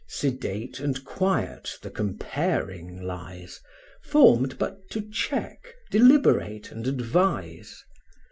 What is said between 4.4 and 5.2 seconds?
but to